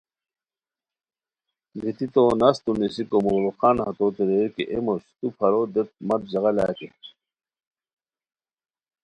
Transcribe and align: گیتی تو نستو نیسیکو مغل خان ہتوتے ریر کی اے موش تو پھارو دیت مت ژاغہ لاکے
گیتی 1.81 2.05
تو 2.13 2.21
نستو 2.39 2.71
نیسیکو 2.79 3.17
مغل 3.25 3.45
خان 3.59 3.75
ہتوتے 3.85 4.23
ریر 4.29 4.47
کی 4.55 4.63
اے 4.71 4.77
موش 4.85 5.03
تو 5.17 5.25
پھارو 5.37 5.61
دیت 5.73 5.89
مت 6.07 6.21
ژاغہ 6.31 6.51
لاکے 6.57 6.87